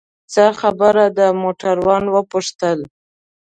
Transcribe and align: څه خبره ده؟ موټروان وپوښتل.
څه 0.33 0.45
خبره 0.59 1.05
ده؟ 1.17 1.27
موټروان 1.41 2.03
وپوښتل. 2.15 2.79